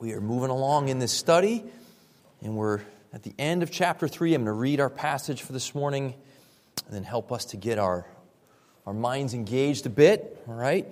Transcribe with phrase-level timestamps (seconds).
[0.00, 1.62] We are moving along in this study,
[2.40, 2.80] and we're
[3.12, 4.32] at the end of chapter 3.
[4.32, 6.14] I'm going to read our passage for this morning
[6.86, 8.06] and then help us to get our,
[8.86, 10.42] our minds engaged a bit.
[10.48, 10.88] All right?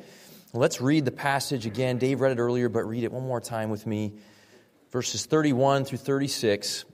[0.52, 1.96] Let's read the passage again.
[1.96, 4.12] Dave read it earlier, but read it one more time with me.
[4.92, 6.84] Verses 31 through 36.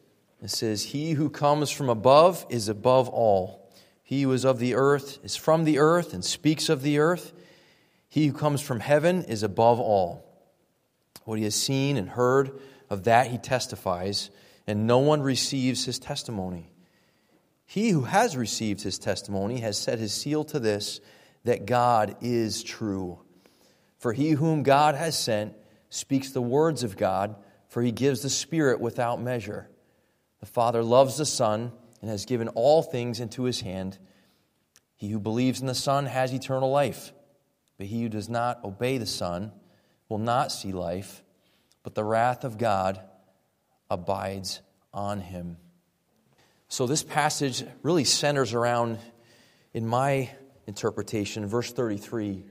[0.41, 3.69] It says, He who comes from above is above all.
[4.05, 7.33] He who is of the earth is from the earth and speaks of the earth.
[8.09, 10.31] He who comes from heaven is above all.
[11.25, 12.53] What he has seen and heard,
[12.91, 14.31] of that he testifies,
[14.67, 16.71] and no one receives his testimony.
[17.67, 21.01] He who has received his testimony has set his seal to this
[21.45, 23.19] that God is true.
[23.99, 25.55] For he whom God has sent
[25.89, 27.37] speaks the words of God,
[27.69, 29.69] for he gives the Spirit without measure.
[30.41, 33.99] The Father loves the Son and has given all things into his hand.
[34.95, 37.13] He who believes in the Son has eternal life,
[37.79, 39.53] but he who does not obey the Son,
[40.09, 41.24] will not see life,
[41.85, 43.01] but the wrath of God
[43.89, 44.61] abides
[44.93, 45.59] on him.
[46.69, 48.99] So, this passage really centers around,
[49.73, 50.31] in my
[50.67, 52.43] interpretation, verse 33,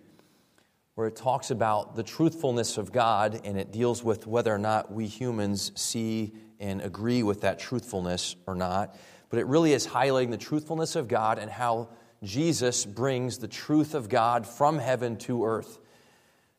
[0.95, 4.93] where it talks about the truthfulness of God and it deals with whether or not
[4.93, 8.95] we humans see and agree with that truthfulness or not.
[9.30, 11.89] But it really is highlighting the truthfulness of God and how
[12.23, 15.80] Jesus brings the truth of God from heaven to earth.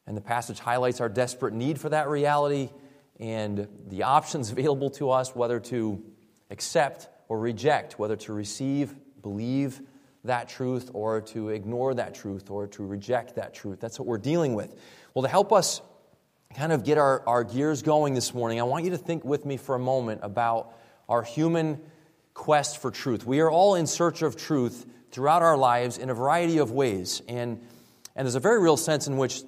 [0.06, 2.70] And the passage highlights our desperate need for that reality
[3.19, 6.02] and the options available to us, whether to
[6.50, 9.80] accept or reject, whether to receive, believe
[10.24, 13.80] that truth, or to ignore that truth, or to reject that truth.
[13.80, 14.74] That's what we're dealing with.
[15.12, 15.83] Well, to help us
[16.55, 19.44] kind of get our, our gears going this morning, I want you to think with
[19.44, 20.72] me for a moment about
[21.08, 21.80] our human
[22.33, 23.27] quest for truth.
[23.27, 27.22] We are all in search of truth throughout our lives in a variety of ways.
[27.28, 27.61] And,
[28.16, 29.42] and there's a very real sense in which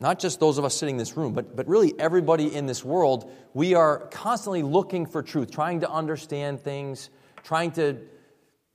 [0.00, 2.84] not just those of us sitting in this room, but, but really everybody in this
[2.84, 7.10] world, we are constantly looking for truth, trying to understand things,
[7.42, 7.96] trying to,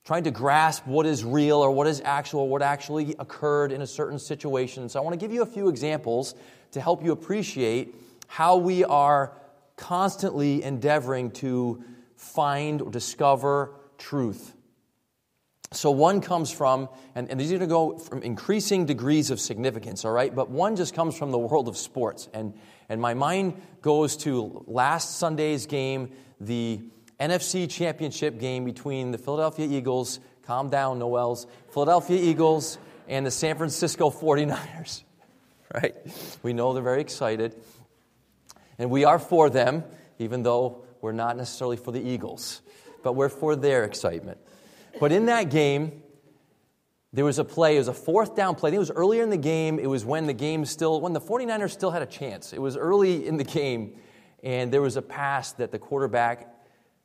[0.03, 3.88] trying to grasp what is real or what is actual, what actually occurred in a
[3.88, 4.89] certain situation.
[4.89, 6.35] So I want to give you a few examples
[6.72, 7.95] to help you appreciate
[8.28, 9.31] how we are
[9.78, 11.83] constantly endeavoring to
[12.17, 14.56] find or discover truth.
[15.73, 19.39] So one comes from, and, and these are going to go from increasing degrees of
[19.39, 20.34] significance, all right?
[20.34, 22.29] But one just comes from the world of sports.
[22.34, 22.53] And,
[22.89, 26.81] and my mind goes to last Sunday's game, the
[27.19, 33.57] NFC championship game between the Philadelphia Eagles, calm down, Noels, Philadelphia Eagles and the San
[33.57, 35.03] Francisco 49ers,
[35.73, 35.95] right?
[36.44, 37.56] We know they're very excited.
[38.78, 39.83] And we are for them,
[40.19, 42.62] even though we're not necessarily for the Eagles,
[43.03, 44.38] but we're for their excitement.
[45.00, 46.04] But in that game,
[47.14, 48.70] there was a play, it was a fourth down play.
[48.70, 49.78] I think it was earlier in the game.
[49.78, 52.54] It was when the game still, when the 49ers still had a chance.
[52.54, 54.00] It was early in the game,
[54.44, 56.50] and there was a pass that the quarterback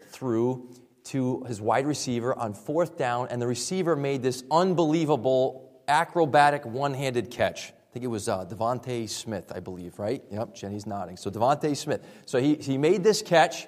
[0.09, 0.71] threw
[1.05, 6.95] to his wide receiver on fourth down, and the receiver made this unbelievable acrobatic one
[6.95, 7.71] handed catch.
[7.71, 10.23] I think it was uh, DeVonta Smith, I believe, right?
[10.31, 11.17] Yep, Jenny's nodding.
[11.17, 12.03] So DeVonta Smith.
[12.27, 13.67] So he, he made this catch,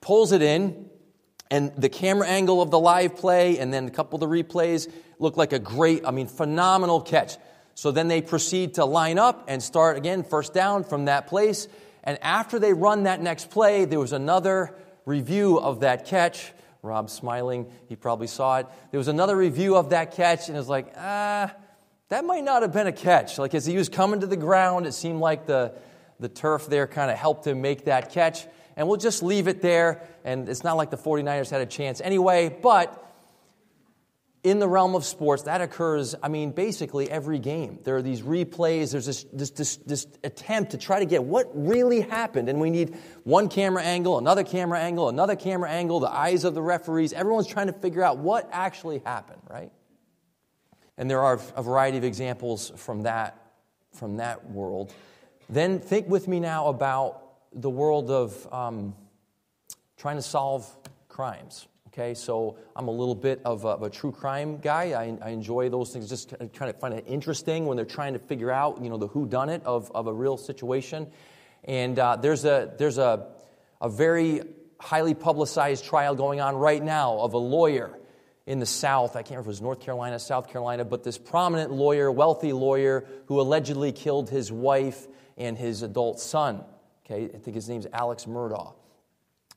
[0.00, 0.90] pulls it in,
[1.52, 4.90] and the camera angle of the live play and then a couple of the replays
[5.18, 7.36] look like a great, I mean, phenomenal catch.
[7.74, 11.68] So then they proceed to line up and start again, first down from that place.
[12.04, 14.74] And after they run that next play, there was another
[15.04, 16.52] review of that catch.
[16.80, 18.66] Rob smiling, he probably saw it.
[18.90, 21.54] There was another review of that catch, and it was like, ah,
[22.08, 23.36] that might not have been a catch.
[23.36, 25.74] Like as he was coming to the ground, it seemed like the,
[26.18, 28.46] the turf there kind of helped him make that catch
[28.76, 30.02] and we'll just leave it there.
[30.24, 32.98] And it's not like the 49ers had a chance anyway, but
[34.42, 37.78] in the realm of sports, that occurs, I mean, basically every game.
[37.84, 41.48] There are these replays, there's this, this, this, this, attempt to try to get what
[41.54, 42.48] really happened.
[42.48, 46.54] And we need one camera angle, another camera angle, another camera angle, the eyes of
[46.54, 47.12] the referees.
[47.12, 49.70] Everyone's trying to figure out what actually happened, right?
[50.98, 53.52] And there are a variety of examples from that,
[53.92, 54.92] from that world.
[55.48, 57.21] Then think with me now about
[57.54, 58.94] the world of um,
[59.96, 60.66] trying to solve
[61.08, 61.68] crimes.
[61.88, 64.92] Okay, so I'm a little bit of a, of a true crime guy.
[64.92, 66.08] I, I, enjoy those things.
[66.08, 69.08] Just kind of find it interesting when they're trying to figure out, you know, the
[69.08, 71.06] who done it of, of a real situation.
[71.64, 73.26] And uh, there's a there's a
[73.82, 74.42] a very
[74.80, 77.98] highly publicized trial going on right now of a lawyer
[78.46, 79.16] in the South.
[79.16, 82.52] I can't remember if it was North Carolina, South Carolina, but this prominent lawyer, wealthy
[82.52, 85.06] lawyer, who allegedly killed his wife
[85.36, 86.64] and his adult son.
[87.12, 88.72] Okay, I think his name's Alex Murdaugh.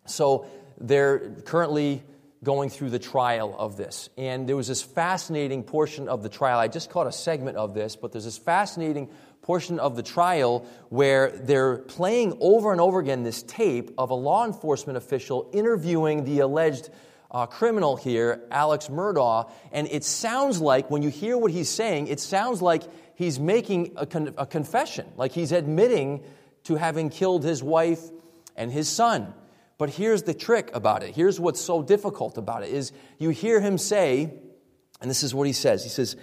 [0.05, 0.45] So
[0.77, 2.03] they're currently
[2.43, 4.09] going through the trial of this.
[4.17, 6.59] And there was this fascinating portion of the trial.
[6.59, 9.09] I just caught a segment of this, but there's this fascinating
[9.41, 14.15] portion of the trial where they're playing over and over again this tape of a
[14.15, 16.89] law enforcement official interviewing the alleged
[17.31, 19.49] uh, criminal here, Alex Murdaugh.
[19.71, 22.83] And it sounds like, when you hear what he's saying, it sounds like
[23.15, 26.21] he's making a, con- a confession, like he's admitting
[26.65, 28.01] to having killed his wife
[28.55, 29.33] and his son.
[29.77, 31.15] But here's the trick about it.
[31.15, 34.33] Here's what's so difficult about it is you hear him say,
[35.01, 35.83] and this is what he says.
[35.83, 36.15] He says,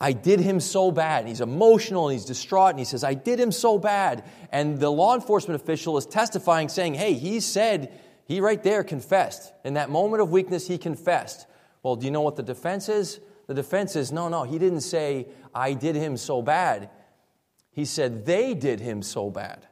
[0.00, 1.26] I did him so bad.
[1.28, 4.24] He's emotional and he's distraught and he says, I did him so bad.
[4.50, 7.92] And the law enforcement official is testifying, saying, Hey, he said,
[8.24, 9.52] he right there confessed.
[9.64, 11.46] In that moment of weakness, he confessed.
[11.82, 13.20] Well, do you know what the defense is?
[13.46, 16.88] The defense is, No, no, he didn't say, I did him so bad.
[17.72, 19.66] He said, They did him so bad.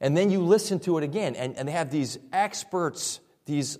[0.00, 3.78] And then you listen to it again, and, and they have these experts, these,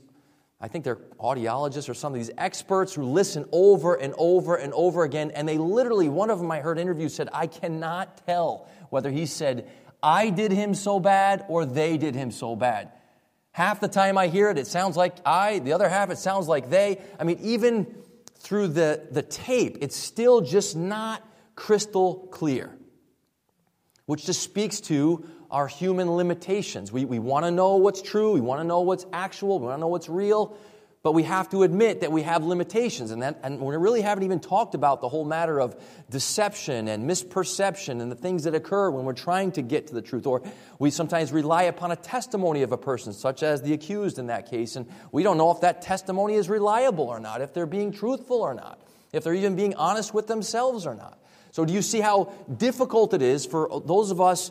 [0.60, 4.72] I think they're audiologists or some of these experts who listen over and over and
[4.72, 5.30] over again.
[5.32, 9.26] And they literally, one of them I heard interview said, I cannot tell whether he
[9.26, 9.70] said,
[10.02, 12.92] I did him so bad or they did him so bad.
[13.52, 16.46] Half the time I hear it, it sounds like I, the other half, it sounds
[16.46, 17.00] like they.
[17.18, 17.94] I mean, even
[18.38, 22.70] through the, the tape, it's still just not crystal clear,
[24.04, 26.92] which just speaks to our human limitations.
[26.92, 29.78] We, we want to know what's true, we want to know what's actual, we want
[29.78, 30.56] to know what's real,
[31.02, 33.12] but we have to admit that we have limitations.
[33.12, 35.76] And, that, and we really haven't even talked about the whole matter of
[36.10, 40.02] deception and misperception and the things that occur when we're trying to get to the
[40.02, 40.26] truth.
[40.26, 40.42] Or
[40.80, 44.50] we sometimes rely upon a testimony of a person, such as the accused in that
[44.50, 47.92] case, and we don't know if that testimony is reliable or not, if they're being
[47.92, 48.80] truthful or not,
[49.12, 51.20] if they're even being honest with themselves or not.
[51.56, 54.50] So, do you see how difficult it is for those of us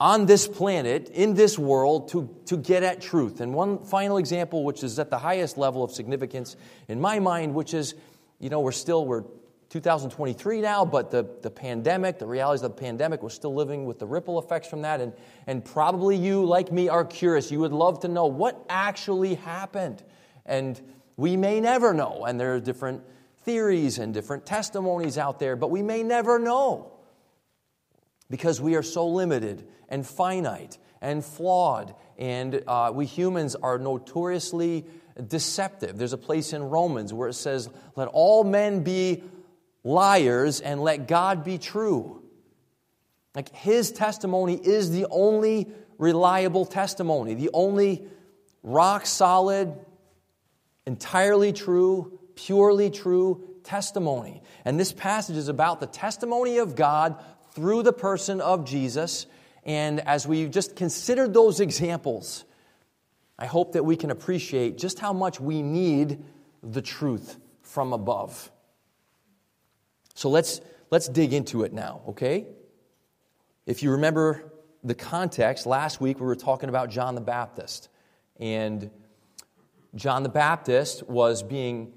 [0.00, 3.42] on this planet, in this world, to, to get at truth.
[3.42, 6.56] And one final example, which is at the highest level of significance
[6.88, 7.94] in my mind, which is,
[8.38, 9.24] you know, we're still, we're
[9.68, 13.98] 2023 now, but the, the pandemic, the realities of the pandemic, we're still living with
[13.98, 15.02] the ripple effects from that.
[15.02, 15.12] And,
[15.46, 17.50] and probably you, like me, are curious.
[17.50, 20.02] You would love to know what actually happened.
[20.46, 20.80] And
[21.18, 22.24] we may never know.
[22.24, 23.02] And there are different
[23.48, 26.92] theories and different testimonies out there, but we may never know
[28.28, 34.84] because we are so limited and finite and flawed, and uh, we humans are notoriously
[35.28, 35.96] deceptive.
[35.96, 39.22] There's a place in Romans where it says, Let all men be
[39.82, 42.22] liars and let God be true.
[43.34, 48.04] Like his testimony is the only reliable testimony, the only
[48.62, 49.74] rock solid,
[50.84, 54.42] entirely true, purely true testimony.
[54.64, 59.26] And this passage is about the testimony of God through the person of Jesus.
[59.64, 62.44] And as we just considered those examples,
[63.38, 66.22] I hope that we can appreciate just how much we need
[66.62, 68.50] the truth from above.
[70.14, 72.46] So let's, let's dig into it now, okay?
[73.66, 74.52] If you remember
[74.84, 77.88] the context, last week we were talking about John the Baptist.
[78.38, 78.90] And
[79.94, 81.92] John the Baptist was being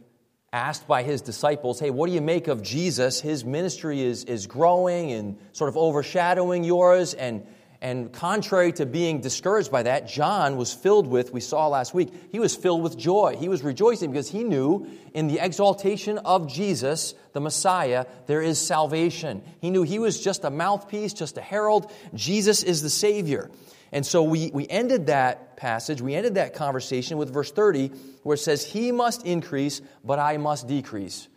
[0.54, 3.22] asked by his disciples, Hey, what do you make of Jesus?
[3.22, 7.14] His ministry is, is growing and sort of overshadowing yours.
[7.14, 7.48] And,
[7.80, 12.14] and contrary to being discouraged by that, John was filled with, we saw last week,
[12.32, 13.38] he was filled with joy.
[13.40, 18.60] He was rejoicing because he knew in the exaltation of Jesus, the Messiah, there is
[18.60, 19.44] salvation.
[19.62, 21.90] He knew he was just a mouthpiece, just a herald.
[22.14, 23.50] Jesus is the Savior.
[23.92, 27.90] And so we, we ended that passage, we ended that conversation with verse 30,
[28.24, 31.28] where it says, He must increase, but I must decrease.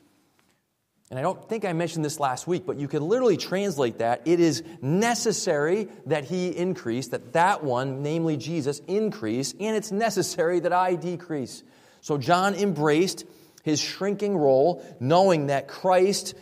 [1.11, 4.23] And I don't think I mentioned this last week, but you can literally translate that.
[4.25, 10.61] It is necessary that he increase, that that one, namely Jesus, increase, and it's necessary
[10.61, 11.63] that I decrease.
[12.01, 13.27] So John embraced
[13.63, 16.35] his shrinking role, knowing that Christ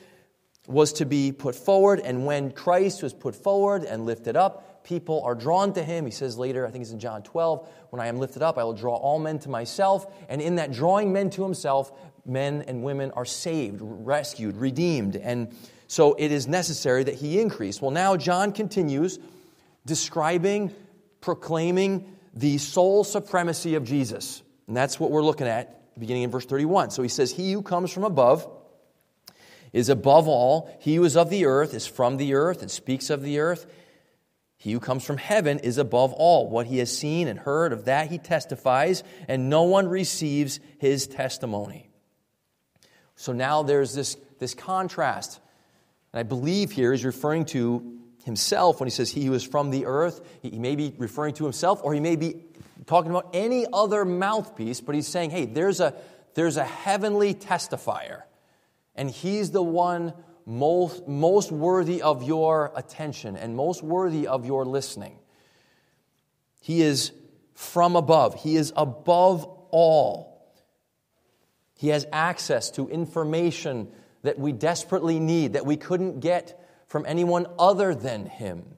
[0.66, 5.22] was to be put forward, and when Christ was put forward and lifted up, people
[5.24, 6.04] are drawn to him.
[6.04, 8.64] He says later, I think it's in John 12, when I am lifted up, I
[8.64, 10.06] will draw all men to myself.
[10.28, 11.92] And in that drawing men to himself,
[12.24, 15.16] men and women are saved, rescued, redeemed.
[15.16, 15.54] And
[15.88, 17.80] so it is necessary that he increase.
[17.80, 19.18] Well, now John continues
[19.84, 20.74] describing,
[21.20, 24.42] proclaiming the sole supremacy of Jesus.
[24.66, 26.90] And that's what we're looking at beginning in verse 31.
[26.90, 28.48] So he says, He who comes from above
[29.72, 30.74] is above all.
[30.80, 33.66] He who is of the earth is from the earth and speaks of the earth.
[34.62, 36.49] He who comes from heaven is above all.
[36.49, 41.09] What he has seen and heard of that he testifies, and no one receives his
[41.09, 41.90] testimony.
[43.16, 45.40] So now there's this, this contrast.
[46.12, 49.71] And I believe here is referring to himself when he says he who is from
[49.71, 50.21] the earth.
[50.42, 52.45] He may be referring to himself, or he may be
[52.87, 55.92] talking about any other mouthpiece, but he's saying, hey, there's a,
[56.35, 58.23] there's a heavenly testifier,
[58.95, 60.12] and he's the one
[60.46, 65.18] most, most worthy of your attention and most worthy of your listening.
[66.61, 67.12] He is
[67.54, 70.32] from above, he is above all.
[71.76, 73.88] He has access to information
[74.22, 78.76] that we desperately need, that we couldn't get from anyone other than him.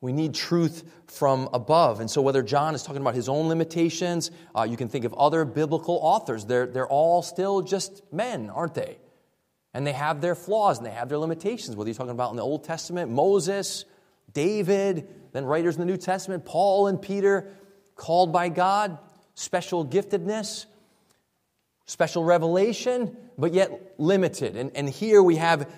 [0.00, 1.98] We need truth from above.
[2.00, 5.14] And so, whether John is talking about his own limitations, uh, you can think of
[5.14, 6.44] other biblical authors.
[6.44, 8.98] They're, they're all still just men, aren't they?
[9.74, 11.76] And they have their flaws and they have their limitations.
[11.76, 13.84] Whether you're talking about in the Old Testament, Moses,
[14.32, 17.52] David, then writers in the New Testament, Paul and Peter,
[17.96, 18.98] called by God,
[19.34, 20.66] special giftedness,
[21.86, 24.56] special revelation, but yet limited.
[24.56, 25.68] And, and here we have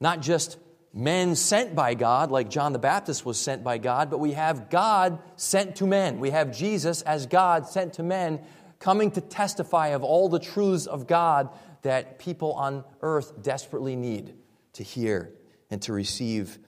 [0.00, 0.56] not just
[0.92, 4.70] men sent by God, like John the Baptist was sent by God, but we have
[4.70, 6.20] God sent to men.
[6.20, 8.40] We have Jesus as God sent to men,
[8.78, 11.50] coming to testify of all the truths of God
[11.82, 14.34] that people on earth desperately need
[14.74, 15.32] to hear
[15.70, 16.58] and to receive.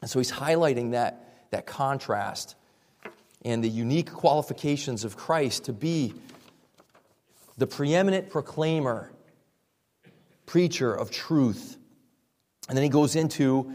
[0.00, 2.56] And so he's highlighting that, that contrast
[3.44, 6.14] and the unique qualifications of Christ to be
[7.58, 9.12] the preeminent proclaimer,
[10.46, 11.78] preacher of truth
[12.68, 13.72] and then he goes into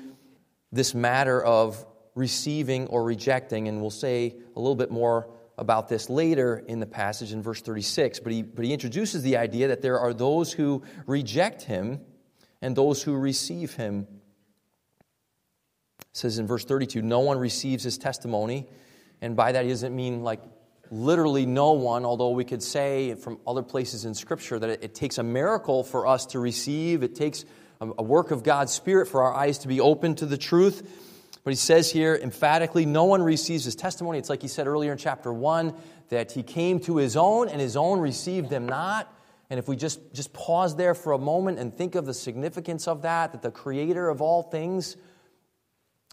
[0.72, 6.10] this matter of receiving or rejecting, and we'll say a little bit more about this
[6.10, 8.20] later in the passage in verse 36.
[8.20, 12.02] But he, but he introduces the idea that there are those who reject him
[12.62, 14.08] and those who receive him.
[16.00, 18.68] It says in verse 32 no one receives his testimony.
[19.22, 20.42] And by that, he doesn't mean like
[20.92, 24.96] literally no one, although we could say from other places in Scripture that it, it
[24.96, 27.04] takes a miracle for us to receive.
[27.04, 27.46] It takes
[27.82, 31.07] a work of God's Spirit for our eyes to be open to the truth.
[31.48, 34.20] But he says here emphatically, no one receives his testimony.
[34.20, 35.74] It's like he said earlier in chapter 1
[36.10, 39.16] that he came to his own and his own received him not.
[39.50, 42.86] And if we just, just pause there for a moment and think of the significance
[42.86, 44.98] of that, that the creator of all things,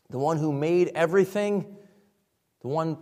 [0.09, 1.79] the one who made everything,
[2.61, 2.97] the one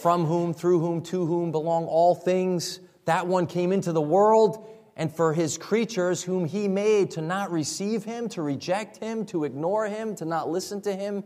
[0.00, 4.66] from whom, through whom, to whom belong all things, that one came into the world
[4.96, 9.44] and for his creatures whom he made to not receive him, to reject him, to
[9.44, 11.24] ignore him, to not listen to him.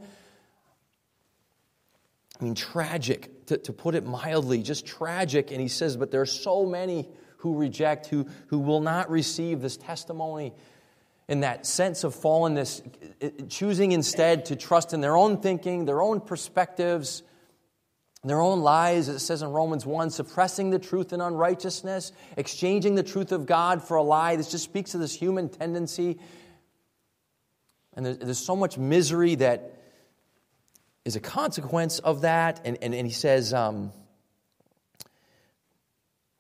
[2.40, 5.50] I mean, tragic, to, to put it mildly, just tragic.
[5.50, 7.08] And he says, but there are so many
[7.38, 10.54] who reject, who, who will not receive this testimony
[11.28, 12.80] in that sense of fallenness,
[13.50, 17.22] choosing instead to trust in their own thinking, their own perspectives,
[18.25, 22.96] their own lies, as it says in Romans 1, suppressing the truth in unrighteousness, exchanging
[22.96, 24.34] the truth of God for a lie.
[24.37, 26.18] This just speaks to this human tendency.
[27.94, 29.72] And there's, there's so much misery that
[31.04, 32.60] is a consequence of that.
[32.64, 33.92] And, and, and he says, um,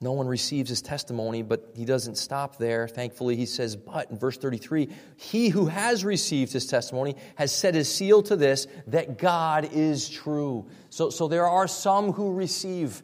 [0.00, 2.86] no one receives his testimony, but he doesn't stop there.
[2.86, 7.74] Thankfully, he says, But in verse 33, he who has received his testimony has set
[7.74, 10.68] his seal to this that God is true.
[10.90, 13.02] So, so there are some who receive,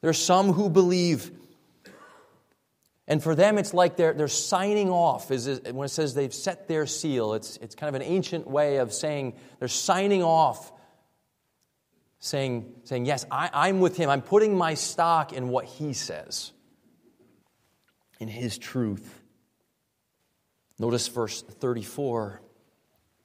[0.00, 1.32] there are some who believe.
[3.06, 5.30] And for them, it's like they're, they're signing off.
[5.30, 8.76] Is when it says they've set their seal, it's, it's kind of an ancient way
[8.76, 10.72] of saying they're signing off
[12.20, 14.08] saying, saying Yes, I, I'm with him.
[14.08, 16.52] I'm putting my stock in what he says,
[18.20, 19.16] in his truth.
[20.78, 22.40] Notice verse 34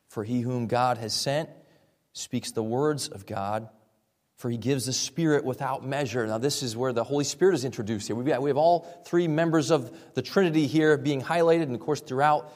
[0.09, 1.49] For he whom God has sent
[2.13, 3.69] speaks the words of God,
[4.37, 6.25] for he gives the Spirit without measure.
[6.25, 8.15] Now, this is where the Holy Spirit is introduced here.
[8.15, 12.53] we have all three members of the Trinity here being highlighted, and of course, throughout,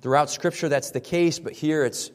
[0.00, 2.10] throughout Scripture, that's the case, but here it's,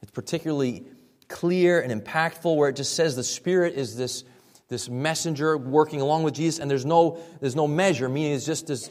[0.00, 0.84] it's particularly
[1.32, 4.22] clear and impactful where it just says the Spirit is this,
[4.68, 8.68] this messenger working along with Jesus, and there's no, there's no measure, meaning it's just
[8.68, 8.90] this,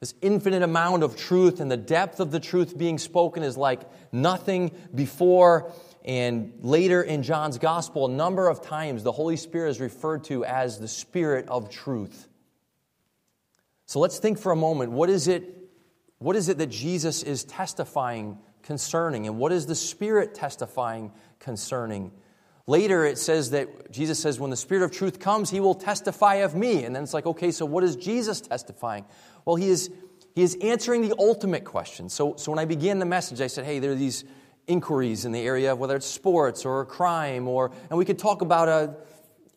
[0.00, 3.82] this infinite amount of truth, and the depth of the truth being spoken is like
[4.12, 5.72] nothing before.
[6.04, 10.44] And later in John's gospel, a number of times the Holy Spirit is referred to
[10.44, 12.28] as the Spirit of truth.
[13.86, 15.52] So let's think for a moment what is it,
[16.18, 22.10] what is it that Jesus is testifying concerning, and what is the Spirit testifying concerning.
[22.66, 26.36] Later, it says that Jesus says, when the Spirit of truth comes, he will testify
[26.36, 26.84] of me.
[26.84, 29.04] And then it's like, okay, so what is Jesus testifying?
[29.44, 29.88] Well, he is,
[30.34, 32.08] he is answering the ultimate question.
[32.08, 34.24] So, so when I began the message, I said, hey, there are these
[34.66, 38.42] inquiries in the area of whether it's sports or crime, or, and we could talk
[38.42, 38.96] about a,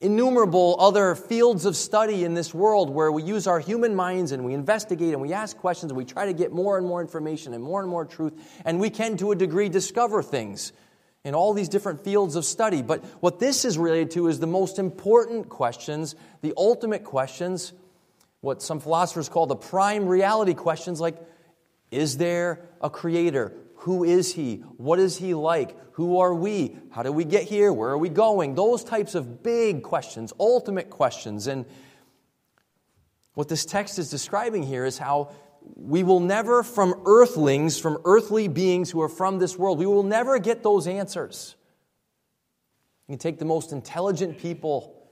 [0.01, 4.45] innumerable other fields of study in this world where we use our human minds and
[4.45, 7.53] we investigate and we ask questions and we try to get more and more information
[7.53, 10.71] and more and more truth, and we can, to a degree, discover things
[11.25, 12.81] in all these different fields of study.
[12.81, 17.73] But what this is related to is the most important questions, the ultimate questions,
[18.39, 21.17] what some philosophers call the prime reality questions like
[21.91, 23.51] is there a creator?
[23.83, 24.57] Who is he?
[24.77, 25.77] What is he like?
[25.93, 26.77] Who are we?
[26.91, 27.71] How do we get here?
[27.71, 28.55] Where are we going?
[28.55, 31.47] Those types of big questions, ultimate questions.
[31.47, 31.65] And
[33.35, 35.31] what this text is describing here is how
[35.75, 40.03] we will never, from earthlings, from earthly beings who are from this world, we will
[40.03, 41.55] never get those answers.
[43.07, 45.09] You can take the most intelligent people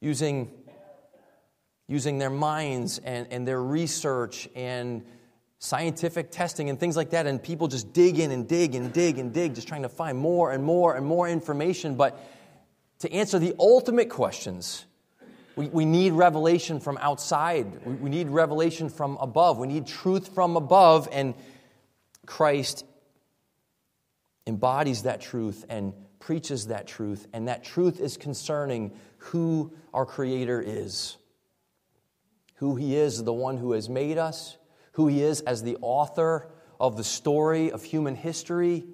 [0.00, 0.52] using,
[1.88, 5.04] using their minds and, and their research and
[5.62, 9.20] scientific testing and things like that, and people just dig in and dig and dig
[9.20, 11.94] and dig, just trying to find more and more and more information.
[11.94, 12.18] But
[12.98, 14.86] to answer the ultimate questions,
[15.54, 17.86] we, we need revelation from outside.
[17.86, 19.58] We, we need revelation from above.
[19.58, 21.32] We need truth from above, and
[22.26, 22.84] Christ
[24.48, 30.60] embodies that truth and preaches that truth, and that truth is concerning who our Creator
[30.66, 31.18] is.
[32.56, 34.56] Who He is, the one who has made us,
[34.92, 36.48] who He is as the author
[36.80, 38.84] of the story of human history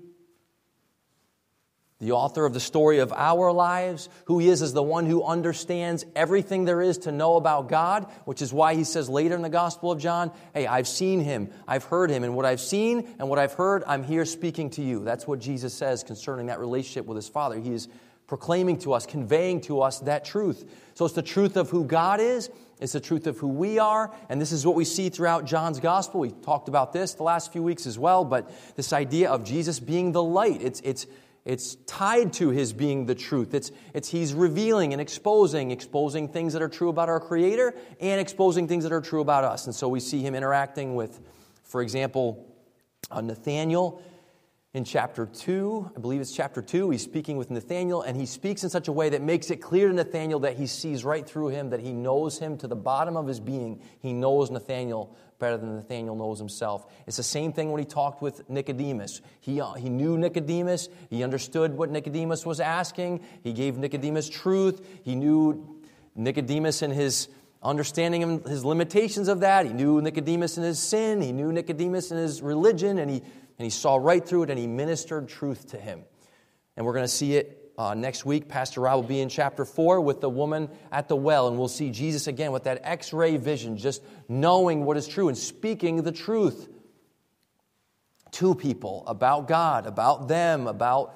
[2.00, 5.24] the author of the story of our lives, who he is as the one who
[5.24, 9.42] understands everything there is to know about God, which is why he says later in
[9.42, 13.16] the Gospel of John, Hey, I've seen him, I've heard him, and what I've seen
[13.18, 15.02] and what I've heard, I'm here speaking to you.
[15.02, 17.58] That's what Jesus says concerning that relationship with his Father.
[17.58, 17.88] He is
[18.28, 20.70] proclaiming to us, conveying to us that truth.
[20.94, 22.48] So it's the truth of who God is,
[22.80, 25.80] it's the truth of who we are, and this is what we see throughout John's
[25.80, 26.20] gospel.
[26.20, 29.80] We talked about this the last few weeks as well, but this idea of Jesus
[29.80, 30.62] being the light.
[30.62, 31.06] It's, it's,
[31.44, 33.54] it's tied to his being the truth.
[33.54, 38.20] It's, it's he's revealing and exposing, exposing things that are true about our Creator and
[38.20, 39.66] exposing things that are true about us.
[39.66, 41.20] And so we see him interacting with,
[41.64, 42.46] for example,
[43.10, 44.02] uh, Nathaniel
[44.74, 45.92] in chapter 2.
[45.96, 46.90] I believe it's chapter 2.
[46.90, 49.88] He's speaking with Nathaniel, and he speaks in such a way that makes it clear
[49.88, 53.16] to Nathaniel that he sees right through him, that he knows him to the bottom
[53.16, 53.80] of his being.
[54.00, 56.92] He knows Nathaniel better than Nathaniel knows himself.
[57.06, 59.22] It's the same thing when he talked with Nicodemus.
[59.40, 64.84] He, uh, he knew Nicodemus, he understood what Nicodemus was asking, he gave Nicodemus truth,
[65.02, 65.78] he knew
[66.14, 67.28] Nicodemus and his
[67.62, 69.66] understanding his limitations of that.
[69.66, 73.22] He knew Nicodemus and his sin, he knew Nicodemus and his religion, and he,
[73.58, 76.04] and he saw right through it and he ministered truth to him.
[76.76, 79.64] And we're going to see it uh, next week, Pastor Rob will be in chapter
[79.64, 83.12] 4 with the woman at the well, and we'll see Jesus again with that x
[83.12, 86.68] ray vision, just knowing what is true and speaking the truth
[88.32, 91.14] to people about God, about them, about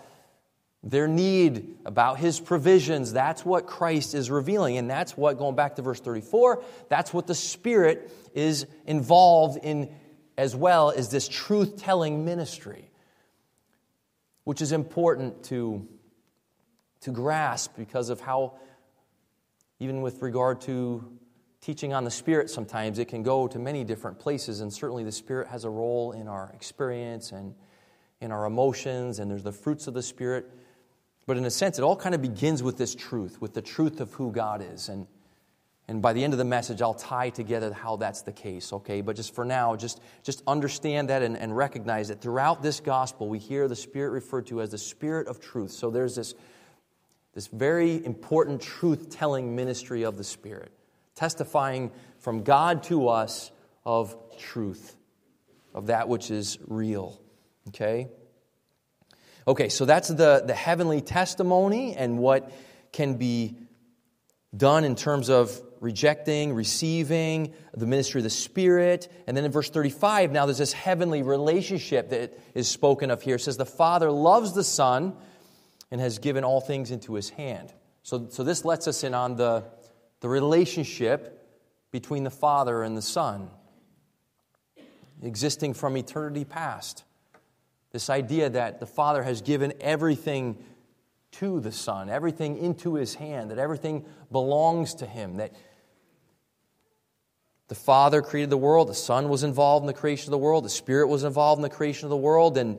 [0.85, 3.13] their need, about His provisions.
[3.13, 7.27] That's what Christ is revealing, and that's what, going back to verse 34, that's what
[7.27, 9.93] the Spirit is involved in
[10.37, 12.91] as well as this truth telling ministry,
[14.45, 15.87] which is important to
[17.03, 18.55] to grasp because of how,
[19.81, 21.19] even with regard to
[21.61, 25.13] teaching on the Spirit, sometimes it can go to many different places, and certainly the
[25.13, 27.55] Spirit has a role in our experience and
[28.21, 30.49] in our emotions, and there's the fruits of the Spirit.
[31.27, 34.01] But in a sense, it all kind of begins with this truth, with the truth
[34.01, 34.89] of who God is.
[34.89, 35.07] And,
[35.93, 39.03] and by the end of the message, I'll tie together how that's the case, okay?
[39.03, 43.29] But just for now, just, just understand that and, and recognize that throughout this gospel,
[43.29, 45.71] we hear the Spirit referred to as the Spirit of truth.
[45.71, 46.35] So there's this
[47.35, 50.73] this very important truth telling ministry of the Spirit,
[51.15, 53.51] testifying from God to us
[53.85, 54.97] of truth,
[55.75, 57.21] of that which is real.
[57.69, 58.09] Okay?
[59.47, 62.51] Okay, so that's the, the heavenly testimony and what
[62.93, 63.59] can be
[64.57, 69.13] done in terms of rejecting, receiving, the ministry of the Spirit.
[69.27, 73.35] And then in verse 35, now there's this heavenly relationship that is spoken of here.
[73.35, 75.15] It says, The Father loves the Son
[75.91, 77.75] and has given all things into his hand.
[78.05, 79.65] So, so this lets us in on the,
[80.21, 81.49] the relationship
[81.91, 83.51] between the Father and the Son,
[85.21, 87.03] existing from eternity past.
[87.91, 90.65] This idea that the Father has given everything
[91.33, 95.53] to the Son, everything into his hand, that everything belongs to him, that
[97.69, 100.65] the Father created the world, the Son was involved in the creation of the world,
[100.65, 102.79] the Spirit was involved in the creation of the world, and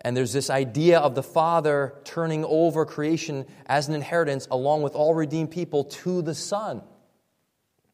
[0.00, 4.94] and there's this idea of the Father turning over creation as an inheritance, along with
[4.94, 6.82] all redeemed people, to the Son.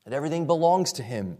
[0.04, 1.38] That everything belongs to Him.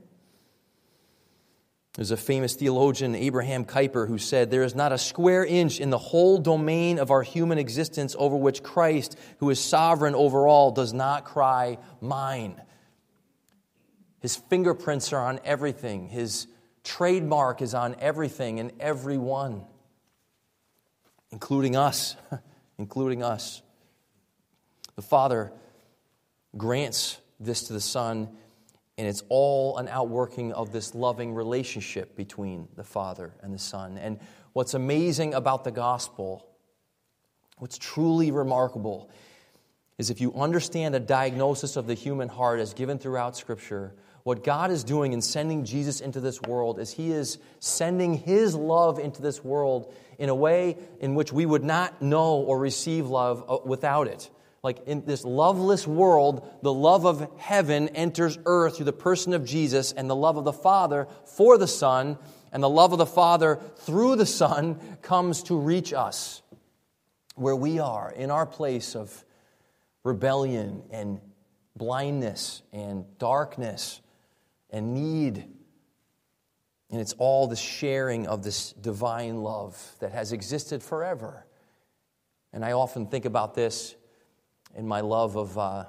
[1.94, 5.90] There's a famous theologian, Abraham Kuyper, who said, There is not a square inch in
[5.90, 10.72] the whole domain of our human existence over which Christ, who is sovereign over all,
[10.72, 12.60] does not cry, Mine.
[14.24, 16.46] His fingerprints are on everything, His
[16.82, 19.66] trademark is on everything and everyone.
[21.30, 22.16] including us,
[22.78, 23.60] including us.
[24.96, 25.52] The Father
[26.56, 28.30] grants this to the Son,
[28.96, 33.98] and it's all an outworking of this loving relationship between the Father and the Son.
[33.98, 34.20] And
[34.54, 36.46] what's amazing about the gospel,
[37.58, 39.10] what's truly remarkable,
[39.98, 43.92] is if you understand the diagnosis of the human heart as given throughout Scripture,
[44.24, 48.54] what God is doing in sending Jesus into this world is He is sending His
[48.54, 53.06] love into this world in a way in which we would not know or receive
[53.06, 54.30] love uh, without it.
[54.62, 59.44] Like in this loveless world, the love of heaven enters earth through the person of
[59.44, 61.06] Jesus, and the love of the Father
[61.37, 62.16] for the Son,
[62.50, 66.40] and the love of the Father through the Son comes to reach us
[67.34, 69.22] where we are in our place of
[70.02, 71.20] rebellion and
[71.76, 74.00] blindness and darkness
[74.74, 75.37] and need.
[76.90, 81.46] And it's all the sharing of this divine love that has existed forever.
[82.52, 83.94] And I often think about this
[84.74, 85.84] in my love of, uh,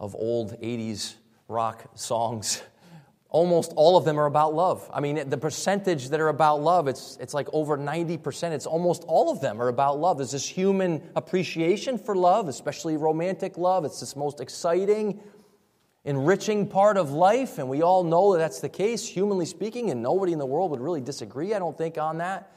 [0.00, 1.14] of old 80s
[1.46, 2.62] rock songs.
[3.28, 4.90] Almost all of them are about love.
[4.92, 8.52] I mean, the percentage that are about love, it's, it's like over 90%.
[8.52, 10.18] It's almost all of them are about love.
[10.18, 13.86] There's this human appreciation for love, especially romantic love.
[13.86, 15.18] It's this most exciting,
[16.04, 20.02] enriching part of life, and we all know that that's the case, humanly speaking, and
[20.02, 22.52] nobody in the world would really disagree, I don't think, on that.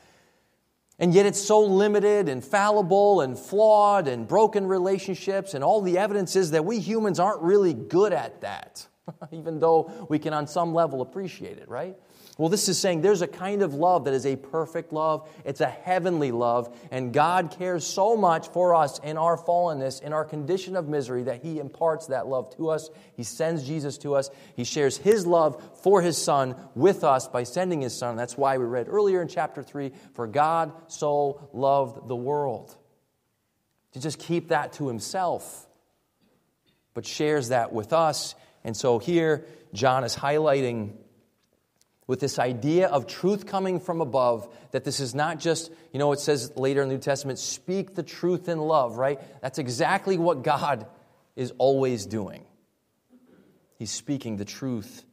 [0.98, 5.98] And yet it's so limited and fallible and flawed and broken relationships, and all the
[5.98, 8.88] evidence is that we humans aren't really good at that,
[9.32, 11.96] even though we can, on some level, appreciate it, right?
[12.38, 15.30] Well, this is saying there's a kind of love that is a perfect love.
[15.46, 16.76] It's a heavenly love.
[16.92, 21.24] And God cares so much for us in our fallenness, in our condition of misery,
[21.24, 22.90] that He imparts that love to us.
[23.16, 24.30] He sends Jesus to us.
[24.58, 28.18] He shares His love for His Son with us by sending His Son.
[28.18, 32.76] That's why we read earlier in chapter 3 For God so loved the world.
[33.94, 35.66] To just keep that to Himself,
[36.94, 38.36] but shares that with us.
[38.66, 40.98] And so here, John is highlighting
[42.08, 46.12] with this idea of truth coming from above, that this is not just, you know,
[46.12, 49.20] it says later in the New Testament, speak the truth in love, right?
[49.42, 50.86] That's exactly what God
[51.36, 52.46] is always doing.
[53.78, 55.04] He's speaking the truth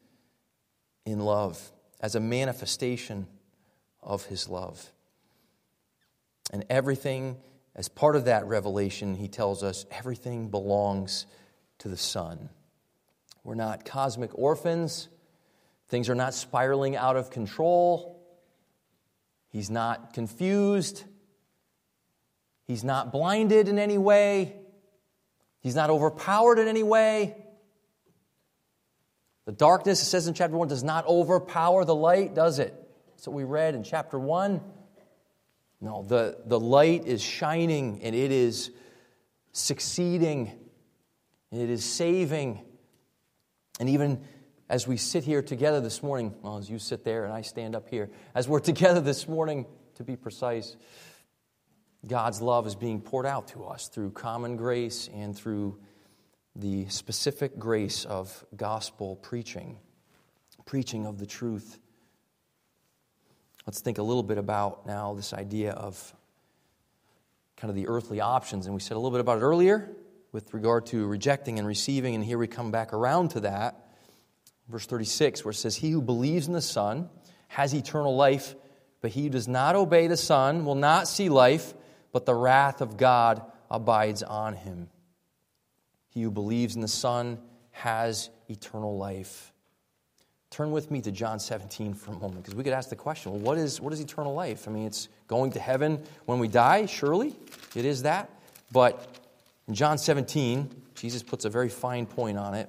[1.05, 3.26] in love as a manifestation
[4.02, 4.92] of his love.
[6.52, 7.38] And everything,
[7.74, 11.26] as part of that revelation, he tells us everything belongs
[11.78, 12.50] to the Son.
[13.44, 15.09] We're not cosmic orphans.
[15.92, 18.18] Things are not spiraling out of control.
[19.50, 21.05] He's not confused.
[22.66, 24.57] He's not blinded in any way.
[25.61, 27.37] He's not overpowered in any way.
[29.44, 32.72] The darkness, it says in chapter 1, does not overpower the light, does it?
[33.11, 34.62] That's what we read in chapter 1.
[35.83, 38.70] No, the, the light is shining and it is
[39.52, 40.52] succeeding
[41.50, 42.64] and it is saving.
[43.78, 44.22] And even
[44.73, 47.77] as we sit here together this morning, well, as you sit there and I stand
[47.77, 50.77] up here, as we're together this morning, to be precise,
[52.07, 55.79] God's love is being poured out to us through common grace and through
[56.57, 59.79] the specific grace of gospel preaching,
[60.65, 61.79] preaching of the truth.
[63.67, 66.15] Let's think a little bit about now this idea of
[67.59, 68.65] kind of the earthly options.
[68.65, 69.95] And we said a little bit about it earlier
[70.33, 73.82] with regard to rejecting and receiving, and here we come back around to that
[74.73, 77.09] verse 36, where it says, He who believes in the Son
[77.49, 78.57] has eternal life,
[79.01, 81.75] but he who does not obey the Son will not see life,
[82.11, 84.89] but the wrath of God abides on him.
[86.09, 87.39] He who believes in the Son
[87.71, 89.53] has eternal life.
[90.51, 93.33] Turn with me to John 17 for a moment, because we could ask the question
[93.33, 94.69] well, what is, what is eternal life?
[94.69, 97.35] I mean, it's going to heaven when we die, surely.
[97.75, 98.31] It is that.
[98.71, 99.19] But
[99.69, 102.69] in John 17, Jesus puts a very fine point on it.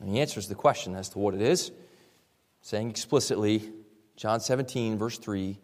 [0.00, 1.70] And he answers the question as to what it is,
[2.62, 3.70] saying explicitly,
[4.16, 5.58] John 17, verse 3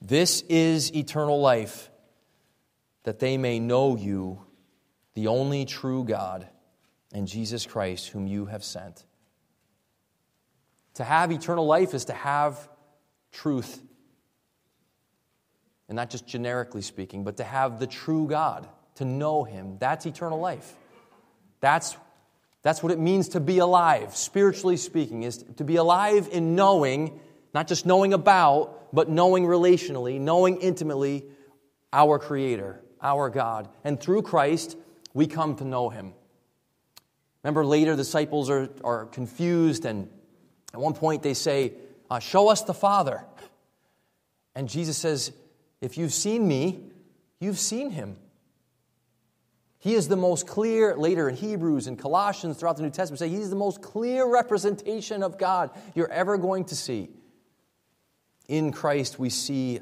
[0.00, 1.90] This is eternal life,
[3.02, 4.40] that they may know you,
[5.14, 6.48] the only true God,
[7.12, 9.04] and Jesus Christ, whom you have sent.
[10.94, 12.68] To have eternal life is to have
[13.32, 13.82] truth.
[15.88, 19.76] And not just generically speaking, but to have the true God, to know Him.
[19.78, 20.72] That's eternal life.
[21.60, 21.96] That's
[22.64, 27.20] that's what it means to be alive, spiritually speaking, is to be alive in knowing,
[27.52, 31.24] not just knowing about, but knowing relationally, knowing intimately
[31.92, 33.68] our Creator, our God.
[33.84, 34.76] And through Christ,
[35.12, 36.14] we come to know Him.
[37.42, 40.08] Remember, later, disciples are, are confused, and
[40.72, 41.74] at one point they say,
[42.10, 43.24] uh, Show us the Father.
[44.54, 45.32] And Jesus says,
[45.82, 46.80] If you've seen me,
[47.40, 48.16] you've seen him.
[49.84, 53.28] He is the most clear, later in Hebrews and Colossians throughout the New Testament, say
[53.28, 57.10] he's the most clear representation of God you're ever going to see.
[58.48, 59.80] In Christ, we see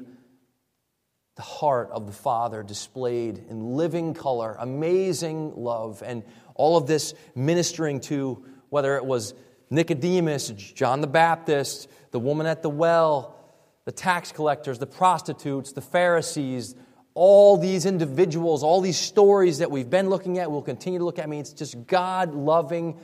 [1.37, 7.13] the heart of the Father displayed in living color, amazing love, and all of this
[7.33, 9.33] ministering to whether it was
[9.69, 13.37] Nicodemus, John the Baptist, the woman at the well,
[13.85, 16.75] the tax collectors, the prostitutes, the Pharisees,
[17.15, 21.19] all these individuals, all these stories that we've been looking at, we'll continue to look
[21.19, 21.25] at.
[21.25, 22.99] I mean, it's just God loving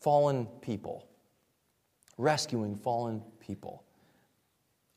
[0.00, 1.06] fallen people,
[2.18, 3.84] rescuing fallen people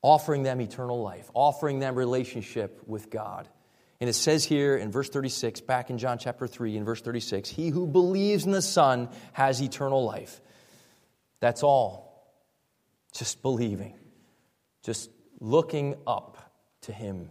[0.03, 3.47] offering them eternal life, offering them relationship with God.
[3.99, 7.49] And it says here in verse 36, back in John chapter 3, in verse 36,
[7.49, 10.41] He who believes in the Son has eternal life.
[11.39, 12.11] That's all.
[13.13, 13.95] Just believing,
[14.83, 16.51] just looking up
[16.81, 17.29] to Him,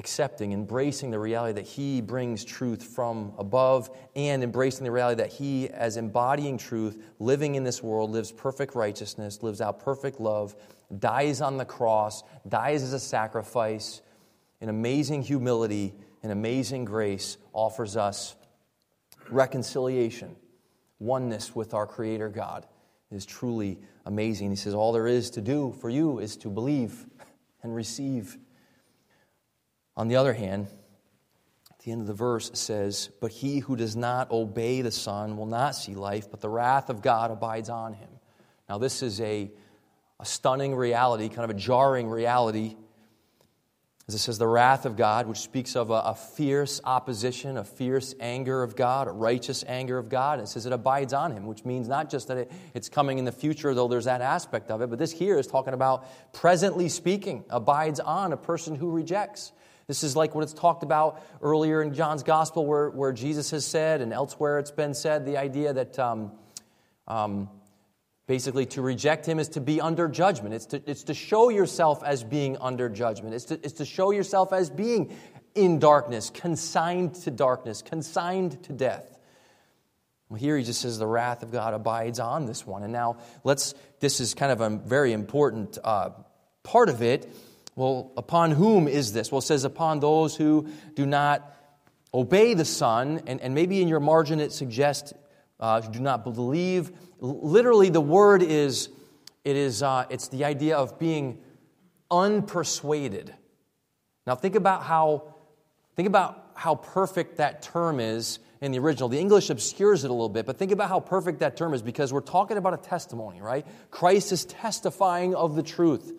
[0.00, 5.32] accepting, embracing the reality that He brings truth from above, and embracing the reality that
[5.32, 10.56] He, as embodying truth, living in this world, lives perfect righteousness, lives out perfect love
[10.98, 14.02] dies on the cross, dies as a sacrifice,
[14.60, 18.34] in amazing humility and amazing grace, offers us
[19.30, 20.36] reconciliation,
[20.98, 22.66] oneness with our Creator God.
[23.10, 24.50] Is truly amazing.
[24.50, 27.06] He says, All there is to do for you is to believe
[27.64, 28.38] and receive.
[30.00, 30.66] On the other hand,
[31.70, 35.36] at the end of the verse says, But he who does not obey the Son
[35.36, 38.08] will not see life, but the wrath of God abides on him.
[38.66, 39.50] Now, this is a
[40.18, 42.76] a stunning reality, kind of a jarring reality.
[44.08, 47.64] As it says, the wrath of God, which speaks of a, a, fierce opposition, a
[47.64, 50.38] fierce anger of God, a righteous anger of God.
[50.38, 53.18] And it says it abides on him, which means not just that it, it's coming
[53.18, 56.06] in the future, though there's that aspect of it, but this here is talking about
[56.32, 59.52] presently speaking, abides on a person who rejects.
[59.90, 63.66] This is like what it's talked about earlier in John's gospel, where, where Jesus has
[63.66, 65.98] said, and elsewhere it's been said, the idea that.
[65.98, 66.32] Um,
[67.08, 67.50] um,
[68.26, 70.54] Basically, to reject him is to be under judgment.
[70.54, 73.34] It's to, it's to show yourself as being under judgment.
[73.34, 75.16] It's to, it's to show yourself as being
[75.56, 79.18] in darkness, consigned to darkness, consigned to death.
[80.28, 82.84] Well, here he just says the wrath of God abides on this one.
[82.84, 86.10] And now let's, this is kind of a very important uh,
[86.62, 87.28] part of it.
[87.80, 89.32] Well, upon whom is this?
[89.32, 91.50] Well, it says upon those who do not
[92.12, 93.22] obey the Son.
[93.26, 95.14] And, and maybe in your margin it suggests
[95.58, 96.92] uh, do not believe.
[97.20, 98.90] Literally, the word is,
[99.46, 101.40] it is uh, it's the idea of being
[102.10, 103.30] unpersuaded.
[104.26, 105.36] Now, think about how,
[105.96, 109.08] think about how perfect that term is in the original.
[109.08, 111.80] The English obscures it a little bit, but think about how perfect that term is
[111.80, 113.66] because we're talking about a testimony, right?
[113.90, 116.12] Christ is testifying of the truth.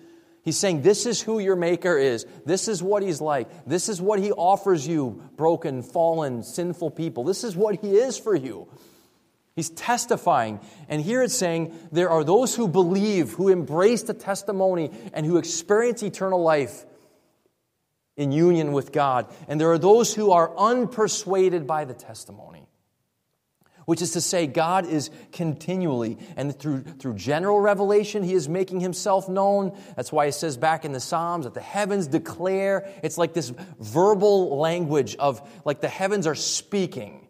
[0.43, 2.25] He's saying, This is who your Maker is.
[2.45, 3.65] This is what He's like.
[3.65, 7.23] This is what He offers you, broken, fallen, sinful people.
[7.23, 8.67] This is what He is for you.
[9.55, 10.59] He's testifying.
[10.87, 15.37] And here it's saying there are those who believe, who embrace the testimony, and who
[15.37, 16.85] experience eternal life
[18.17, 19.27] in union with God.
[19.47, 22.65] And there are those who are unpersuaded by the testimony.
[23.85, 28.79] Which is to say, God is continually, and through, through general revelation, He is making
[28.79, 29.77] Himself known.
[29.95, 32.87] That's why it says back in the Psalms that the heavens declare.
[33.03, 37.27] It's like this verbal language of, like the heavens are speaking.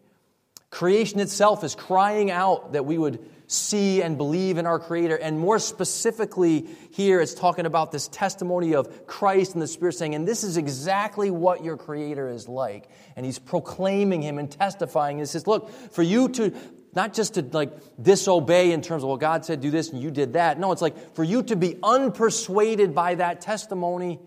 [0.70, 5.16] Creation itself is crying out that we would see and believe in our Creator.
[5.16, 10.14] And more specifically, here it's talking about this testimony of Christ and the Spirit saying,
[10.14, 12.88] and this is exactly what your Creator is like.
[13.16, 15.18] And He's proclaiming Him and testifying.
[15.18, 16.52] And He says, look, for you to
[16.94, 20.10] not just to like disobey in terms of, well, God said do this and you
[20.10, 20.58] did that.
[20.58, 24.20] No, it's like for you to be unpersuaded by that testimony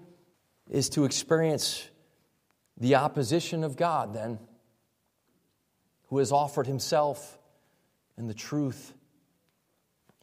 [0.69, 1.87] is to experience
[2.77, 4.39] the opposition of God then
[6.07, 7.37] who has offered himself
[8.17, 8.93] and the truth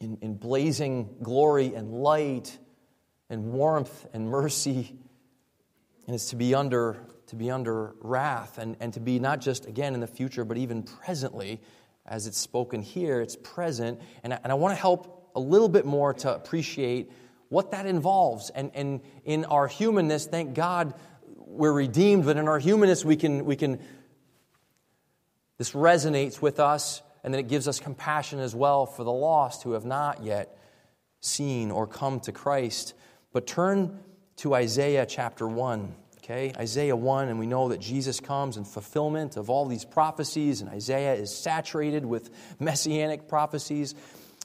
[0.03, 2.57] in, in blazing glory and light
[3.29, 4.95] and warmth and mercy.
[6.05, 9.65] And it's to be under, to be under wrath and, and to be not just,
[9.65, 11.61] again, in the future, but even presently,
[12.05, 14.01] as it's spoken here, it's present.
[14.23, 17.11] And I, and I want to help a little bit more to appreciate
[17.49, 18.49] what that involves.
[18.49, 20.93] And, and in our humanness, thank God
[21.37, 23.79] we're redeemed, but in our humanness, we can, we can
[25.57, 29.63] this resonates with us, and then it gives us compassion as well for the lost
[29.63, 30.57] who have not yet
[31.21, 32.93] seen or come to Christ.
[33.31, 33.99] But turn
[34.37, 35.95] to Isaiah chapter 1.
[36.23, 40.61] Okay, Isaiah 1, and we know that Jesus comes in fulfillment of all these prophecies,
[40.61, 42.29] and Isaiah is saturated with
[42.61, 43.93] messianic prophecies.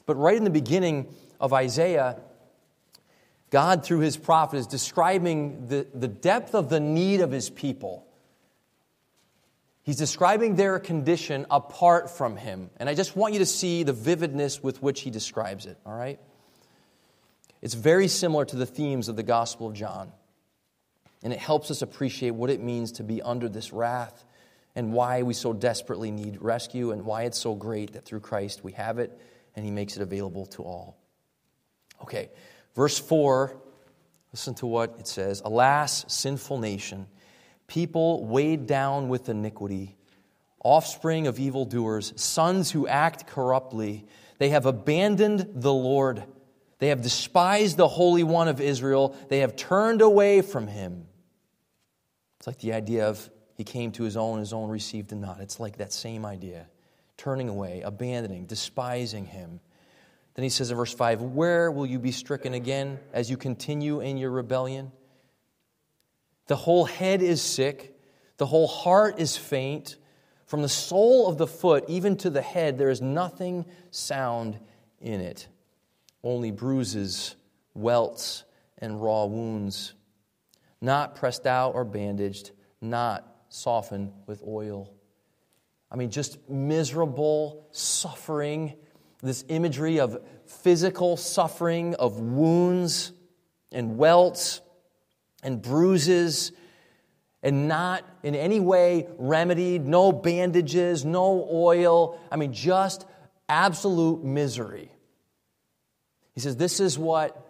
[0.05, 1.07] But right in the beginning
[1.39, 2.19] of Isaiah,
[3.49, 8.05] God, through his prophet, is describing the, the depth of the need of his people.
[9.83, 12.69] He's describing their condition apart from him.
[12.77, 15.97] And I just want you to see the vividness with which he describes it, all
[15.97, 16.19] right?
[17.61, 20.11] It's very similar to the themes of the Gospel of John.
[21.23, 24.25] And it helps us appreciate what it means to be under this wrath
[24.75, 28.63] and why we so desperately need rescue and why it's so great that through Christ
[28.63, 29.19] we have it
[29.55, 30.97] and he makes it available to all.
[32.01, 32.29] Okay,
[32.75, 33.57] verse 4,
[34.31, 37.07] listen to what it says Alas, sinful nation,
[37.69, 39.95] people weighed down with iniquity,
[40.61, 44.05] offspring of evildoers, sons who act corruptly.
[44.39, 46.23] They have abandoned the Lord.
[46.79, 49.15] They have despised the Holy One of Israel.
[49.29, 51.05] They have turned away from him.
[52.39, 55.39] It's like the idea of he came to his own, his own received him not.
[55.39, 56.67] It's like that same idea
[57.19, 59.59] turning away, abandoning, despising him.
[60.33, 63.99] Then he says in verse 5 Where will you be stricken again as you continue
[63.99, 64.91] in your rebellion?
[66.49, 67.95] The whole head is sick,
[68.37, 69.97] the whole heart is faint.
[70.47, 74.59] From the sole of the foot even to the head, there is nothing sound
[74.99, 75.47] in it,
[76.23, 77.35] only bruises,
[77.75, 78.45] welts,
[78.79, 79.93] and raw wounds,
[80.81, 82.49] not pressed out or bandaged,
[82.81, 84.91] not softened with oil.
[85.91, 88.73] I mean, just miserable suffering,
[89.21, 93.11] this imagery of physical suffering, of wounds
[93.71, 94.61] and welts
[95.43, 96.51] and bruises,
[97.41, 102.19] and not in any way remedied, no bandages, no oil.
[102.31, 103.05] I mean, just
[103.47, 104.91] absolute misery.
[106.33, 107.45] He says, This is what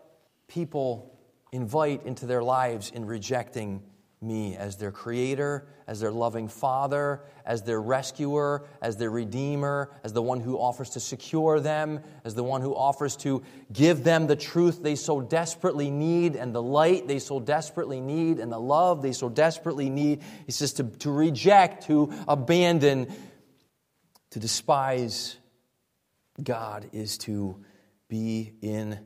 [0.47, 1.17] people
[1.51, 3.83] invite into their lives in rejecting
[4.21, 10.11] me as their creator, as their loving father, as their rescuer, as their redeemer, as
[10.11, 14.27] the one who offers to secure them, as the one who offers to give them
[14.27, 18.59] the truth they so desperately need, and the light they so desperately need, and the
[18.59, 20.21] love they so desperately need.
[20.45, 23.13] He says to, to reject, to abandon,
[24.31, 25.37] to despise
[26.43, 27.63] God is to
[28.09, 28.99] be in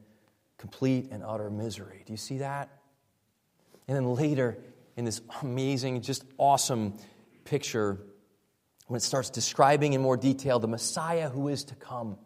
[0.58, 2.04] complete and utter misery.
[2.06, 2.69] Do you see that?
[3.88, 4.58] And then later,
[4.95, 6.97] in this amazing, just awesome
[7.45, 7.99] picture
[8.88, 12.17] when it starts describing in more detail the Messiah who is to come.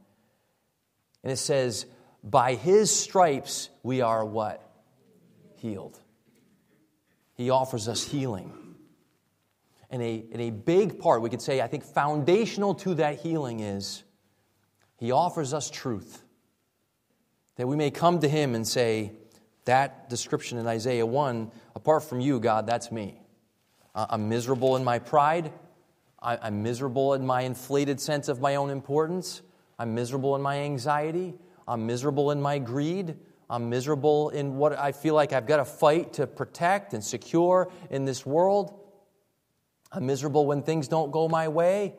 [1.23, 1.85] And it says,
[2.23, 4.63] By his stripes we are what?
[5.55, 5.99] Healed.
[7.35, 8.53] He offers us healing.
[9.89, 13.61] And a, and a big part, we could say, I think foundational to that healing
[13.61, 14.03] is
[14.97, 16.23] he offers us truth.
[17.55, 19.13] That we may come to him and say,
[19.67, 23.21] that description in Isaiah 1 apart from you, God, that's me.
[23.95, 25.53] I'm miserable in my pride.
[26.21, 29.41] I'm miserable in my inflated sense of my own importance.
[29.79, 31.35] I'm miserable in my anxiety.
[31.67, 33.15] I'm miserable in my greed.
[33.49, 37.71] I'm miserable in what I feel like I've got to fight to protect and secure
[37.89, 38.79] in this world.
[39.91, 41.95] I'm miserable when things don't go my way.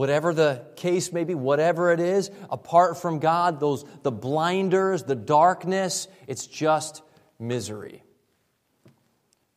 [0.00, 5.14] Whatever the case may be, whatever it is, apart from God, those the blinders, the
[5.14, 7.02] darkness, it's just
[7.38, 8.02] misery.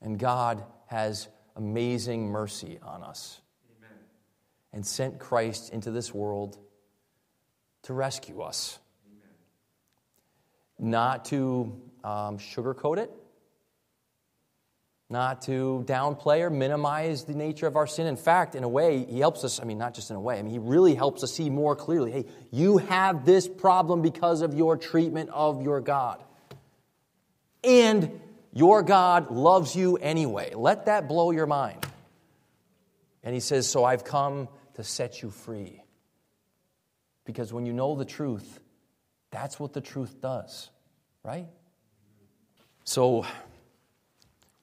[0.02, 3.40] And God has amazing mercy on us.
[3.78, 3.98] Amen.
[4.74, 6.58] And sent Christ into this world
[7.84, 8.80] to rescue us.
[9.08, 10.92] Amen.
[10.92, 13.12] Not to um, sugarcoat it,
[15.14, 18.08] not to downplay or minimize the nature of our sin.
[18.08, 19.62] In fact, in a way, he helps us.
[19.62, 21.78] I mean, not just in a way, I mean, he really helps us see more
[21.78, 26.22] clearly hey, you have this problem because of your treatment of your God.
[27.64, 28.20] And
[28.52, 30.52] your God loves you anyway.
[30.54, 31.86] Let that blow your mind.
[33.24, 35.82] And he says, So I've come to set you free.
[37.24, 38.60] Because when you know the truth,
[39.32, 40.70] that's what the truth does,
[41.24, 41.48] right?
[42.84, 43.26] So,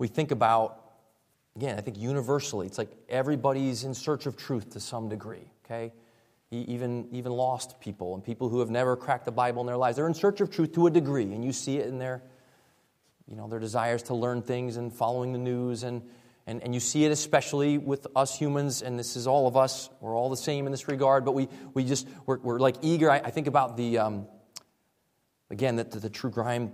[0.01, 0.83] we think about,
[1.57, 5.93] again, I think universally, it's like everybody's in search of truth to some degree, okay?
[6.51, 9.97] Even, even lost people and people who have never cracked the Bible in their lives,
[9.97, 12.23] they're in search of truth to a degree, and you see it in their,
[13.29, 16.01] you know, their desires to learn things and following the news, and,
[16.47, 19.91] and, and you see it especially with us humans, and this is all of us,
[20.01, 23.11] we're all the same in this regard, but we, we just, we're, we're like eager.
[23.11, 24.27] I, I think about the, um,
[25.51, 26.73] again, the, the, the true crime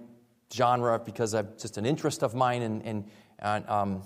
[0.53, 3.05] genre because of just an interest of mine and,
[3.41, 4.03] and, um,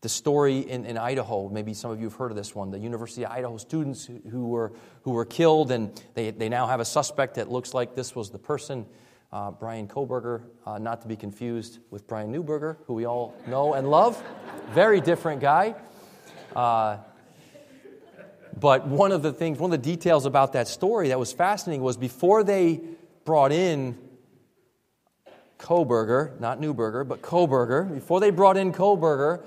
[0.00, 1.48] the story in, in, Idaho.
[1.48, 2.70] Maybe some of you have heard of this one.
[2.70, 4.72] The University of Idaho students who, who were,
[5.02, 8.30] who were killed, and they, they now have a suspect that looks like this was
[8.30, 8.86] the person.
[9.32, 13.74] Uh, Bryan Kohberger, uh, not to be confused with Brian Newberger, who we all know
[13.74, 14.22] and love.
[14.70, 15.74] Very different guy.
[16.54, 16.98] Uh,
[18.58, 21.82] but one of the things, one of the details about that story that was fascinating
[21.82, 22.80] was before they
[23.24, 23.98] brought in
[25.58, 29.42] Kohberger, not Newberger, but Kohberger, before they brought in Kohberger,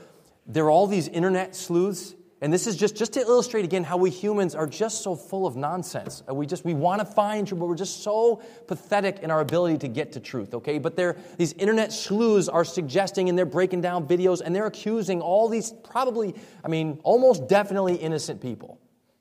[0.45, 2.15] there were all these internet sleuths.
[2.43, 5.45] And this is just, just to illustrate again how we humans are just so full
[5.45, 6.23] of nonsense.
[6.27, 9.41] Uh, we just we want to find truth, but we're just so pathetic in our
[9.41, 10.79] ability to get to truth, okay?
[10.79, 15.21] But they're, these internet sleuths are suggesting and they're breaking down videos and they're accusing
[15.21, 16.33] all these probably,
[16.63, 18.79] I mean, almost definitely innocent people.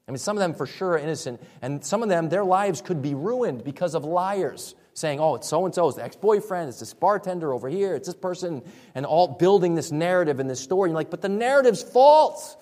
[0.09, 2.81] I mean, some of them for sure are innocent, and some of them, their lives
[2.81, 6.17] could be ruined because of liars saying, oh, it's so and so, it's the ex
[6.17, 8.63] boyfriend, it's this bartender over here, it's this person,
[8.95, 10.89] and all building this narrative and this story.
[10.89, 12.57] And you're like, but the narrative's false.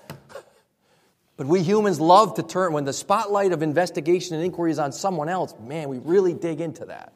[1.36, 4.92] but we humans love to turn, when the spotlight of investigation and inquiry is on
[4.92, 7.12] someone else, man, we really dig into that.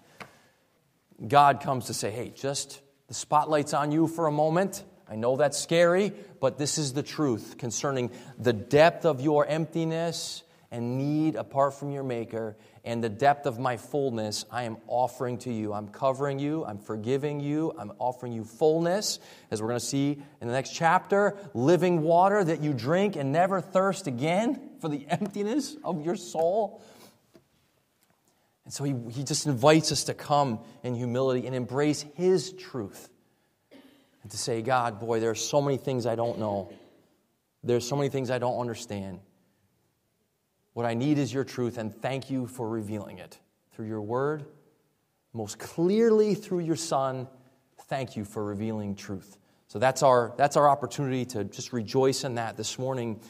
[1.26, 4.82] God comes to say, hey, just the spotlight's on you for a moment.
[5.08, 10.42] I know that's scary, but this is the truth concerning the depth of your emptiness
[10.70, 15.38] and need apart from your Maker and the depth of my fullness I am offering
[15.38, 15.72] to you.
[15.72, 19.20] I'm covering you, I'm forgiving you, I'm offering you fullness,
[19.50, 23.30] as we're going to see in the next chapter, living water that you drink and
[23.30, 26.82] never thirst again for the emptiness of your soul.
[28.64, 33.08] And so he, he just invites us to come in humility and embrace his truth.
[34.22, 36.72] And to say, God, boy, there are so many things I don't know.
[37.64, 39.20] There's so many things I don't understand.
[40.74, 43.38] What I need is your truth, and thank you for revealing it
[43.72, 44.44] through your word,
[45.32, 47.28] most clearly through your Son.
[47.88, 49.38] Thank you for revealing truth.
[49.68, 53.20] So that's our, that's our opportunity to just rejoice in that this morning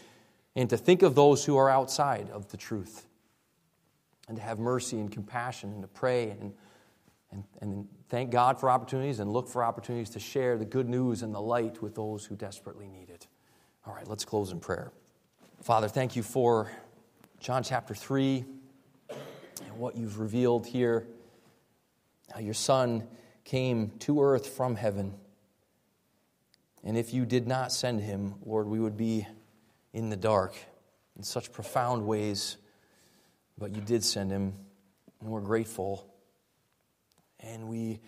[0.57, 3.07] and to think of those who are outside of the truth
[4.29, 6.53] and to have mercy and compassion and to pray and,
[7.31, 11.23] and, and thank God for opportunities and look for opportunities to share the good news
[11.23, 13.27] and the light with those who desperately need it.
[13.87, 14.93] All right, let's close in prayer.
[15.63, 16.71] Father, thank you for
[17.43, 18.45] John chapter 3
[19.11, 21.09] and what you've revealed here.
[22.33, 23.09] How your Son
[23.43, 25.15] came to earth from heaven.
[26.85, 29.27] And if you did not send him, Lord, we would be
[29.93, 30.55] in the dark
[31.17, 32.59] in such profound ways.
[33.59, 34.53] But you did send him,
[35.21, 36.15] and we're grateful.
[37.41, 37.99] And we,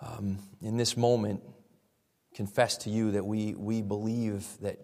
[0.00, 1.42] um, in this moment,
[2.34, 4.78] confess to you that we, we believe that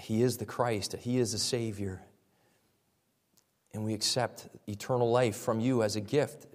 [0.00, 2.00] he is the Christ, He is the Savior.
[3.72, 6.46] And we accept eternal life from you as a gift,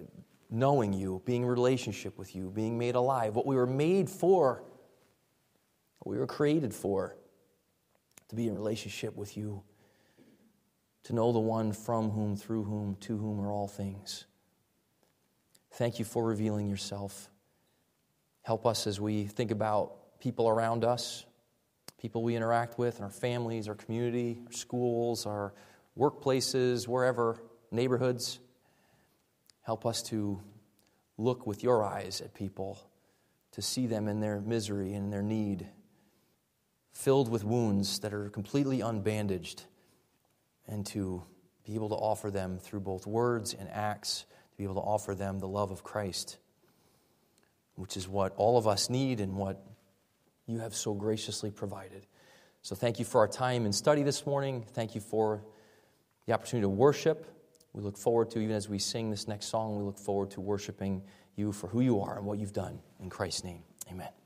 [0.50, 4.62] knowing you, being in relationship with you, being made alive, what we were made for,
[6.00, 7.16] what we were created for,
[8.28, 9.62] to be in relationship with you,
[11.04, 14.26] to know the one from whom, through whom, to whom are all things.
[15.74, 17.30] Thank you for revealing yourself.
[18.42, 21.24] Help us as we think about people around us
[22.00, 25.54] people we interact with, our families, our community, our schools, our
[25.98, 27.40] workplaces, wherever,
[27.70, 28.38] neighborhoods.
[29.62, 30.40] Help us to
[31.18, 32.78] look with your eyes at people,
[33.52, 35.66] to see them in their misery and their need,
[36.92, 39.64] filled with wounds that are completely unbandaged,
[40.66, 41.22] and to
[41.64, 45.14] be able to offer them through both words and acts, to be able to offer
[45.14, 46.38] them the love of Christ,
[47.74, 49.64] which is what all of us need and what
[50.46, 52.06] you have so graciously provided.
[52.62, 54.64] So thank you for our time and study this morning.
[54.72, 55.42] Thank you for
[56.26, 57.32] the opportunity to worship.
[57.72, 60.40] We look forward to, even as we sing this next song, we look forward to
[60.40, 61.02] worshiping
[61.36, 62.80] you for who you are and what you've done.
[63.00, 64.16] In Christ's name, amen.